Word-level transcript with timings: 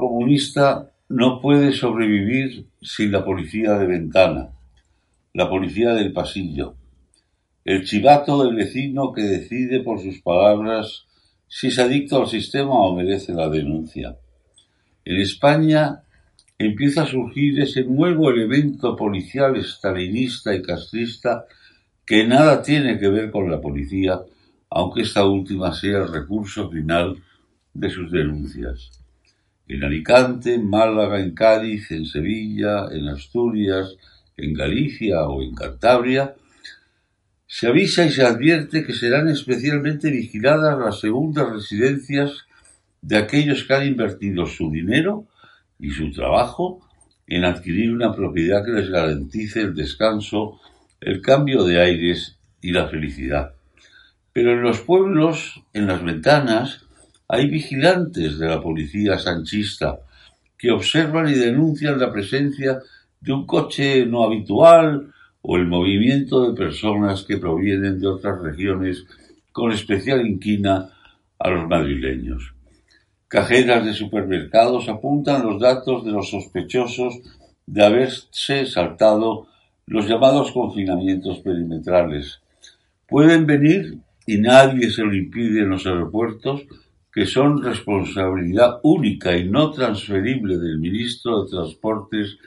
comunista 0.00 0.90
no 1.08 1.40
puede 1.40 1.72
sobrevivir 1.72 2.66
sin 2.82 3.12
la 3.12 3.24
policía 3.24 3.74
de 3.74 3.86
ventana, 3.86 4.50
la 5.34 5.48
policía 5.48 5.92
del 5.92 6.12
pasillo, 6.12 6.74
el 7.64 7.84
chivato 7.84 8.42
del 8.42 8.56
vecino 8.56 9.12
que 9.12 9.22
decide 9.22 9.80
por 9.80 10.00
sus 10.00 10.20
palabras 10.22 11.04
si 11.46 11.68
es 11.68 11.78
adicto 11.78 12.20
al 12.20 12.28
sistema 12.28 12.72
o 12.72 12.94
merece 12.94 13.32
la 13.32 13.48
denuncia. 13.48 14.16
En 15.04 15.20
España 15.20 16.02
empieza 16.58 17.02
a 17.02 17.06
surgir 17.06 17.60
ese 17.60 17.84
nuevo 17.84 18.30
elemento 18.30 18.94
policial 18.94 19.56
estalinista 19.56 20.54
y 20.54 20.62
castrista 20.62 21.44
que 22.06 22.26
nada 22.26 22.62
tiene 22.62 22.98
que 22.98 23.08
ver 23.08 23.30
con 23.30 23.50
la 23.50 23.60
policía, 23.60 24.20
aunque 24.68 25.02
esta 25.02 25.24
última 25.24 25.72
sea 25.72 25.98
el 25.98 26.12
recurso 26.12 26.70
final 26.70 27.16
de 27.72 27.90
sus 27.90 28.10
denuncias. 28.10 28.99
En 29.70 29.84
Alicante, 29.84 30.52
en 30.54 30.68
Málaga, 30.68 31.20
en 31.20 31.32
Cádiz, 31.32 31.92
en 31.92 32.04
Sevilla, 32.04 32.88
en 32.90 33.06
Asturias, 33.06 33.94
en 34.36 34.52
Galicia 34.52 35.28
o 35.28 35.44
en 35.44 35.54
Cantabria, 35.54 36.34
se 37.46 37.68
avisa 37.68 38.04
y 38.04 38.10
se 38.10 38.24
advierte 38.26 38.84
que 38.84 38.94
serán 38.94 39.28
especialmente 39.28 40.10
vigiladas 40.10 40.76
las 40.76 40.98
segundas 40.98 41.52
residencias 41.52 42.48
de 43.00 43.16
aquellos 43.16 43.62
que 43.62 43.74
han 43.74 43.86
invertido 43.86 44.44
su 44.46 44.72
dinero 44.72 45.28
y 45.78 45.90
su 45.90 46.10
trabajo 46.10 46.80
en 47.28 47.44
adquirir 47.44 47.92
una 47.92 48.12
propiedad 48.12 48.64
que 48.64 48.72
les 48.72 48.90
garantice 48.90 49.60
el 49.60 49.76
descanso, 49.76 50.58
el 51.00 51.22
cambio 51.22 51.62
de 51.62 51.80
aires 51.80 52.40
y 52.60 52.72
la 52.72 52.88
felicidad. 52.88 53.54
Pero 54.32 54.52
en 54.52 54.62
los 54.62 54.80
pueblos, 54.80 55.62
en 55.72 55.86
las 55.86 56.02
ventanas, 56.02 56.86
hay 57.32 57.48
vigilantes 57.48 58.38
de 58.40 58.48
la 58.48 58.60
policía 58.60 59.16
sanchista 59.16 60.00
que 60.58 60.72
observan 60.72 61.28
y 61.28 61.34
denuncian 61.34 62.00
la 62.00 62.12
presencia 62.12 62.80
de 63.20 63.32
un 63.32 63.46
coche 63.46 64.04
no 64.04 64.24
habitual 64.24 65.12
o 65.40 65.56
el 65.56 65.66
movimiento 65.66 66.50
de 66.50 66.56
personas 66.56 67.22
que 67.22 67.36
provienen 67.36 68.00
de 68.00 68.08
otras 68.08 68.40
regiones 68.42 69.04
con 69.52 69.70
especial 69.70 70.26
inquina 70.26 70.90
a 71.38 71.50
los 71.50 71.68
madrileños. 71.68 72.52
Cajeras 73.28 73.84
de 73.84 73.94
supermercados 73.94 74.88
apuntan 74.88 75.46
los 75.46 75.60
datos 75.60 76.04
de 76.04 76.10
los 76.10 76.30
sospechosos 76.30 77.20
de 77.64 77.84
haberse 77.84 78.66
saltado 78.66 79.46
los 79.86 80.08
llamados 80.08 80.50
confinamientos 80.50 81.38
perimetrales. 81.38 82.40
Pueden 83.06 83.46
venir 83.46 83.98
y 84.26 84.38
nadie 84.38 84.90
se 84.90 85.02
lo 85.02 85.14
impide 85.14 85.60
en 85.60 85.70
los 85.70 85.86
aeropuertos 85.86 86.62
que 87.12 87.26
son 87.26 87.62
responsabilidad 87.62 88.80
única 88.82 89.36
y 89.36 89.48
no 89.48 89.70
transferible 89.72 90.58
del 90.58 90.78
ministro 90.78 91.42
de 91.42 91.50
Transportes 91.50 92.38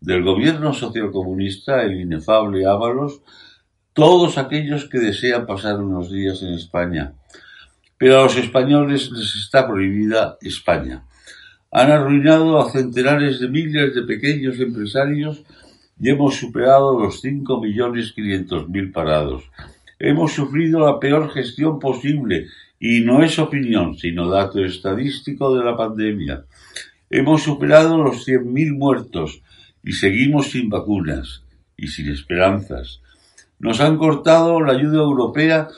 del 0.00 0.22
gobierno 0.22 0.72
socialcomunista, 0.72 1.82
el 1.82 2.00
inefable 2.00 2.66
Ábalos, 2.66 3.22
todos 3.92 4.38
aquellos 4.38 4.88
que 4.88 4.98
desean 4.98 5.46
pasar 5.46 5.80
unos 5.80 6.10
días 6.10 6.42
en 6.42 6.54
España. 6.54 7.14
Pero 7.98 8.20
a 8.20 8.22
los 8.24 8.36
españoles 8.36 9.10
les 9.10 9.34
está 9.36 9.66
prohibida 9.66 10.38
España. 10.40 11.04
Han 11.70 11.90
arruinado 11.90 12.58
a 12.58 12.70
centenares 12.70 13.40
de 13.40 13.48
miles 13.48 13.94
de 13.94 14.02
pequeños 14.02 14.58
empresarios 14.58 15.42
y 16.00 16.08
hemos 16.08 16.36
superado 16.36 16.98
los 16.98 17.20
cinco 17.20 17.60
millones 17.60 18.12
quinientos 18.12 18.68
mil 18.68 18.90
parados. 18.90 19.44
Hemos 19.98 20.32
sufrido 20.32 20.80
la 20.80 20.98
peor 20.98 21.30
gestión 21.30 21.78
posible 21.78 22.46
y 22.82 23.02
no 23.02 23.22
es 23.22 23.38
opinión, 23.38 23.96
sino 23.98 24.30
dato 24.30 24.64
estadístico 24.64 25.54
de 25.54 25.62
la 25.62 25.76
pandemia. 25.76 26.46
Hemos 27.10 27.42
superado 27.42 28.02
los 28.02 28.24
cien 28.24 28.50
mil 28.52 28.72
muertos 28.72 29.42
y 29.84 29.92
seguimos 29.92 30.50
sin 30.50 30.70
vacunas 30.70 31.44
y 31.76 31.88
sin 31.88 32.10
esperanzas. 32.10 33.02
Nos 33.58 33.80
han 33.80 33.98
cortado 33.98 34.62
la 34.62 34.72
ayuda 34.72 35.02
europea 35.02 35.68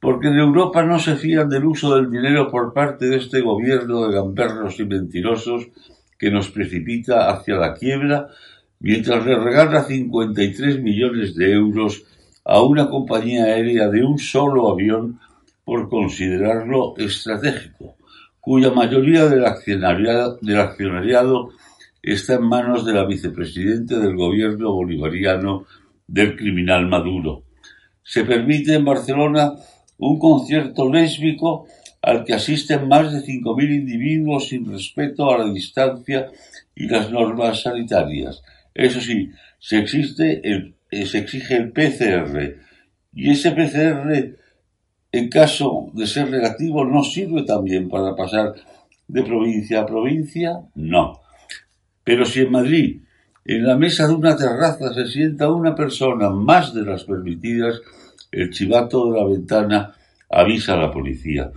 porque 0.00 0.28
en 0.28 0.38
Europa 0.38 0.82
no 0.82 0.98
se 0.98 1.14
fían 1.14 1.48
del 1.48 1.66
uso 1.66 1.94
del 1.94 2.10
dinero 2.10 2.50
por 2.50 2.72
parte 2.72 3.06
de 3.06 3.18
este 3.18 3.42
gobierno 3.42 4.08
de 4.08 4.14
gamberros 4.14 4.80
y 4.80 4.84
mentirosos 4.86 5.68
que 6.18 6.32
nos 6.32 6.50
precipita 6.50 7.30
hacia 7.30 7.54
la 7.56 7.74
quiebra 7.74 8.28
mientras 8.80 9.24
le 9.24 9.38
regala 9.38 9.84
53 9.84 10.82
millones 10.82 11.36
de 11.36 11.52
euros 11.52 12.02
a 12.44 12.60
una 12.62 12.88
compañía 12.88 13.44
aérea 13.44 13.88
de 13.88 14.02
un 14.02 14.18
solo 14.18 14.72
avión 14.72 15.20
por 15.70 15.88
considerarlo 15.88 16.96
estratégico, 16.98 17.96
cuya 18.40 18.72
mayoría 18.72 19.26
del 19.26 19.46
accionariado, 19.46 20.36
del 20.42 20.58
accionariado 20.58 21.50
está 22.02 22.34
en 22.34 22.42
manos 22.42 22.84
de 22.84 22.92
la 22.92 23.06
vicepresidenta 23.06 24.00
del 24.00 24.16
gobierno 24.16 24.72
bolivariano 24.72 25.66
del 26.08 26.34
criminal 26.34 26.88
Maduro. 26.88 27.44
Se 28.02 28.24
permite 28.24 28.74
en 28.74 28.84
Barcelona 28.84 29.52
un 29.98 30.18
concierto 30.18 30.92
lésbico 30.92 31.68
al 32.02 32.24
que 32.24 32.34
asisten 32.34 32.88
más 32.88 33.12
de 33.12 33.20
5.000 33.20 33.72
individuos 33.72 34.48
sin 34.48 34.68
respeto 34.68 35.32
a 35.32 35.38
la 35.38 35.52
distancia 35.52 36.26
y 36.74 36.88
las 36.88 37.12
normas 37.12 37.62
sanitarias. 37.62 38.42
Eso 38.74 39.00
sí, 39.00 39.30
se, 39.60 39.86
se 39.86 41.18
exige 41.18 41.56
el 41.56 41.70
PCR 41.70 42.56
y 43.14 43.30
ese 43.30 43.52
PCR 43.52 44.39
en 45.12 45.28
caso 45.28 45.90
de 45.92 46.06
ser 46.06 46.30
negativo, 46.30 46.84
¿no 46.84 47.02
sirve 47.02 47.42
también 47.42 47.88
para 47.88 48.14
pasar 48.14 48.54
de 49.08 49.22
provincia 49.22 49.80
a 49.80 49.86
provincia? 49.86 50.60
No. 50.74 51.20
Pero 52.04 52.24
si 52.24 52.40
en 52.40 52.52
Madrid, 52.52 53.02
en 53.44 53.66
la 53.66 53.76
mesa 53.76 54.06
de 54.06 54.14
una 54.14 54.36
terraza, 54.36 54.92
se 54.94 55.06
sienta 55.06 55.50
una 55.50 55.74
persona 55.74 56.30
más 56.30 56.72
de 56.74 56.82
las 56.82 57.04
permitidas, 57.04 57.80
el 58.30 58.50
chivato 58.50 59.10
de 59.10 59.18
la 59.18 59.26
ventana 59.26 59.94
avisa 60.28 60.74
a 60.74 60.76
la 60.76 60.92
policía. 60.92 61.50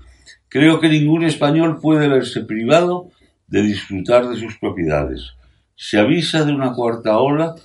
Creo 0.49 0.79
que 0.79 0.89
ningún 0.89 1.23
español 1.23 1.79
puede 1.79 2.07
verse 2.07 2.41
privado 2.41 3.09
de 3.47 3.61
disfrutar 3.61 4.27
de 4.27 4.39
sus 4.39 4.57
propiedades. 4.57 5.33
Se 5.75 5.99
avisa 5.99 6.43
de 6.43 6.53
una 6.53 6.73
cuarta 6.73 7.19
ola 7.19 7.55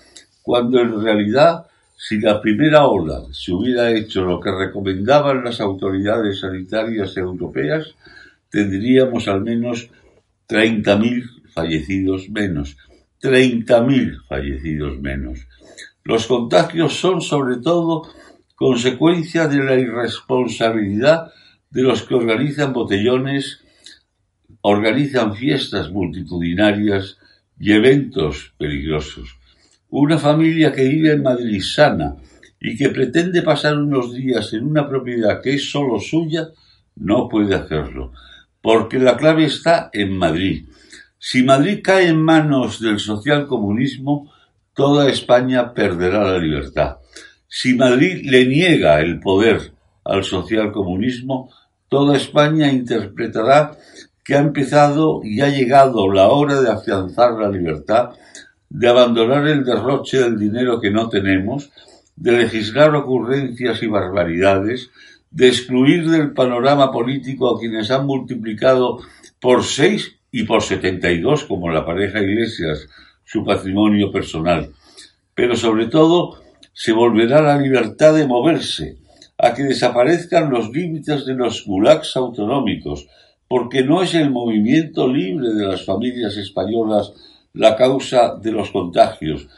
cuando 0.43 0.81
en 0.81 1.03
realidad 1.03 1.67
si 2.01 2.21
la 2.21 2.41
primera 2.41 2.87
ola 2.87 3.25
se 3.33 3.53
hubiera 3.53 3.91
hecho 3.91 4.25
lo 4.25 4.39
que 4.39 4.53
recomendaban 4.53 5.43
las 5.43 5.61
autoridades 5.61 6.39
sanitarias 6.39 7.17
europeas, 7.17 7.97
tendríamos 8.49 9.27
al 9.27 9.43
menos 9.43 9.91
30.000 10.49 11.51
fallecidos 11.53 12.31
menos. 12.31 12.77
30.000 13.21 14.27
fallecidos 14.29 15.01
menos. 15.01 15.49
Los 16.05 16.29
contagios 16.29 16.95
son 16.95 17.21
sobre 17.21 17.57
todo 17.57 18.09
consecuencia 18.55 19.49
de 19.49 19.65
la 19.65 19.75
irresponsabilidad 19.75 21.33
de 21.69 21.83
los 21.83 22.05
que 22.05 22.15
organizan 22.15 22.73
botellones, 22.73 23.59
organizan 24.61 25.35
fiestas 25.35 25.91
multitudinarias 25.91 27.19
y 27.59 27.73
eventos 27.73 28.55
peligrosos. 28.57 29.38
Una 29.91 30.19
familia 30.19 30.73
que 30.73 30.85
vive 30.85 31.13
en 31.13 31.23
Madrid 31.23 31.63
sana 31.63 32.17
y 32.61 32.77
que 32.77 32.91
pretende 32.91 33.43
pasar 33.43 33.79
unos 33.79 34.15
días 34.15 34.53
en 34.53 34.67
una 34.67 34.89
propiedad 34.89 35.41
que 35.41 35.55
es 35.55 35.71
solo 35.71 35.99
suya, 36.01 36.49
no 36.97 37.29
puede 37.29 37.55
hacerlo, 37.55 38.13
porque 38.61 38.99
la 38.99 39.17
clave 39.17 39.45
está 39.45 39.91
en 39.93 40.17
Madrid. 40.17 40.67
Si 41.19 41.43
Madrid 41.43 41.81
cae 41.83 42.09
en 42.09 42.21
manos 42.21 42.81
del 42.81 42.99
socialcomunismo, 42.99 44.31
toda 44.75 45.09
España 45.09 45.73
perderá 45.73 46.25
la 46.25 46.39
libertad. 46.39 46.99
Si 47.49 47.75
Madrid 47.75 48.21
le 48.25 48.47
niega 48.47 49.01
el 49.01 49.21
poder 49.21 49.73
al 50.05 50.23
socialcomunismo, 50.23 51.51
toda 51.89 52.17
España 52.17 52.71
interpretará 52.71 53.73
que 54.25 54.35
ha 54.35 54.41
empezado 54.41 55.23
y 55.25 55.41
ha 55.41 55.49
llegado 55.49 56.13
la 56.13 56.29
hora 56.29 56.61
de 56.61 56.71
afianzar 56.71 57.33
la 57.33 57.49
libertad, 57.49 58.11
de 58.71 58.89
abandonar 58.89 59.47
el 59.47 59.65
derroche 59.65 60.19
del 60.19 60.39
dinero 60.39 60.81
que 60.81 60.91
no 60.91 61.09
tenemos, 61.09 61.71
de 62.17 62.33
legislar 62.33 62.95
ocurrencias 62.95 63.83
y 63.83 63.87
barbaridades, 63.87 64.91
de 65.31 65.49
excluir 65.49 66.09
del 66.09 66.33
panorama 66.33 66.91
político 66.91 67.55
a 67.55 67.61
quienes 67.61 67.91
han 67.91 68.07
multiplicado 68.07 68.99
por 69.41 69.65
seis 69.65 70.17
y 70.31 70.45
por 70.45 70.63
setenta 70.63 71.11
y 71.11 71.21
dos, 71.21 71.45
como 71.45 71.71
la 71.71 71.87
pareja 71.87 72.21
Iglesias, 72.21 72.89
su 73.25 73.45
patrimonio 73.45 74.11
personal. 74.11 74.71
Pero 75.35 75.55
sobre 75.57 75.87
todo, 75.87 76.41
se 76.73 76.93
volverá 76.93 77.41
la 77.41 77.59
libertad 77.59 78.15
de 78.15 78.27
moverse, 78.27 78.99
a 79.39 79.55
que 79.55 79.63
desaparezcan 79.63 80.51
los 80.51 80.71
límites 80.71 81.25
de 81.25 81.35
los 81.35 81.65
gulags 81.65 82.17
autonómicos, 82.17 83.07
porque 83.47 83.83
no 83.83 84.03
es 84.03 84.15
el 84.15 84.31
movimiento 84.31 85.09
libre 85.09 85.55
de 85.55 85.67
las 85.67 85.85
familias 85.85 86.37
españolas 86.37 87.13
la 87.59 87.75
causa 87.75 88.37
de 88.41 88.53
los 88.53 88.71
contagios, 88.71 89.49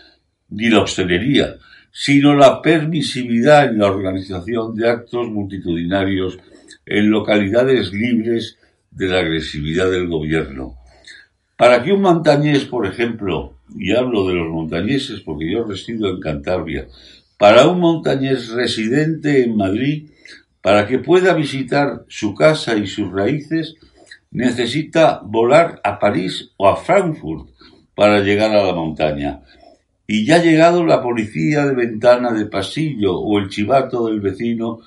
ni 0.49 0.71
la 0.71 0.81
hostelería, 0.81 1.57
sino 1.93 2.35
la 2.35 2.63
permisividad 2.63 3.67
en 3.67 3.79
la 3.79 3.89
organización 3.89 4.75
de 4.75 4.89
actos 4.89 5.29
multitudinarios 5.29 6.39
en 6.87 7.11
localidades 7.11 7.93
libres 7.93 8.57
de 8.91 9.07
la 9.07 9.19
agresividad 9.19 9.91
del 9.91 10.09
gobierno. 10.09 10.77
Para 11.59 11.83
que 11.83 11.93
un 11.93 12.01
montañés, 12.01 12.65
por 12.65 12.87
ejemplo, 12.87 13.59
y 13.77 13.93
hablo 13.93 14.27
de 14.27 14.35
los 14.35 14.49
montañeses 14.49 15.21
porque 15.21 15.53
yo 15.53 15.65
resido 15.65 16.09
en 16.09 16.21
Cantabria, 16.21 16.89
para 17.37 17.67
un 17.67 17.81
montañés 17.81 18.49
residente 18.49 19.45
en 19.45 19.59
Madrid, 19.59 20.09
para 20.63 20.87
que 20.87 20.99
pueda 20.99 21.35
visitar 21.35 22.05
su 22.09 22.35
casa 22.35 22.77
y 22.77 22.87
sus 22.87 23.13
raíces, 23.13 23.75
necesita 24.31 25.21
volar 25.23 25.83
a 25.85 25.99
París 25.99 26.53
o 26.57 26.67
a 26.67 26.77
Frankfurt 26.77 27.51
para 28.01 28.21
llegar 28.21 28.57
a 28.57 28.65
la 28.65 28.73
montaña. 28.73 29.43
Y 30.07 30.25
ya 30.25 30.39
llegado 30.39 30.87
la 30.87 31.03
policía 31.03 31.67
de 31.67 31.75
ventana 31.75 32.33
de 32.33 32.47
pasillo 32.47 33.19
o 33.19 33.39
el 33.39 33.51
chivato 33.51 34.07
del 34.07 34.23
vecino 34.23 34.81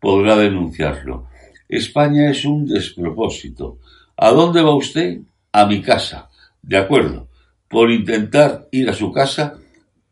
podrá 0.00 0.34
denunciarlo. 0.34 1.28
España 1.68 2.28
es 2.28 2.44
un 2.44 2.66
despropósito. 2.66 3.78
¿A 4.16 4.30
dónde 4.32 4.62
va 4.62 4.74
usted? 4.74 5.20
A 5.52 5.66
mi 5.66 5.80
casa. 5.80 6.28
De 6.60 6.76
acuerdo. 6.76 7.28
Por 7.68 7.92
intentar 7.92 8.66
ir 8.72 8.90
a 8.90 8.94
su 8.94 9.12
casa, 9.12 9.60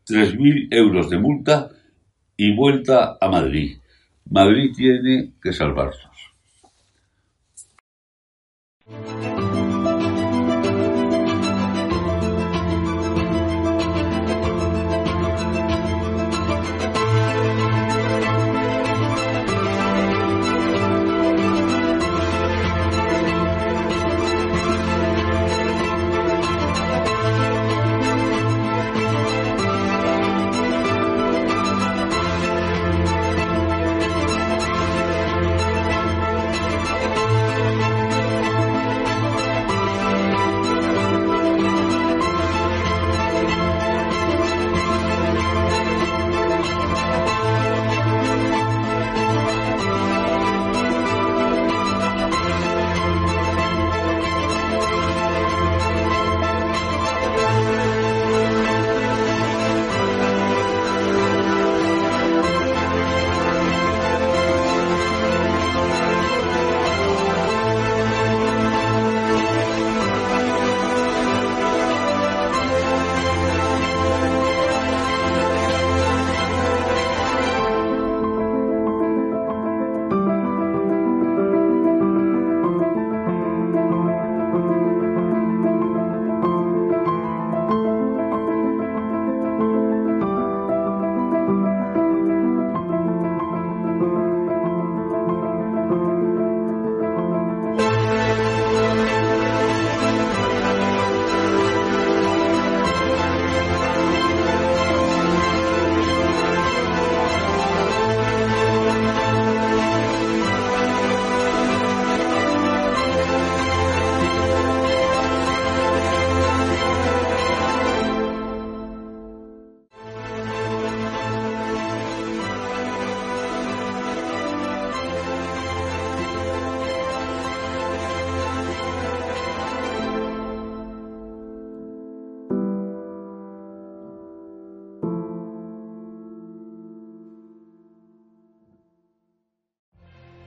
tres 0.05 0.39
mil 0.39 0.69
euros 0.71 1.09
de 1.09 1.17
multa 1.17 1.71
y 2.37 2.55
vuelta 2.55 3.17
a 3.19 3.27
Madrid. 3.27 3.79
Madrid 4.29 4.71
tiene 4.73 5.33
que 5.43 5.51
salvarnos. 5.51 6.15